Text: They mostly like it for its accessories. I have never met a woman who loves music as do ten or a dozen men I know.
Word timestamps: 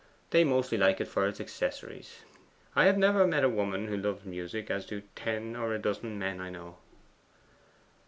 They 0.31 0.43
mostly 0.43 0.79
like 0.79 0.99
it 0.99 1.07
for 1.07 1.27
its 1.27 1.39
accessories. 1.39 2.21
I 2.75 2.85
have 2.85 2.97
never 2.97 3.27
met 3.27 3.43
a 3.43 3.49
woman 3.49 3.85
who 3.87 3.95
loves 3.95 4.25
music 4.25 4.71
as 4.71 4.83
do 4.87 5.01
ten 5.15 5.55
or 5.55 5.75
a 5.75 5.79
dozen 5.79 6.17
men 6.17 6.41
I 6.41 6.49
know. 6.49 6.77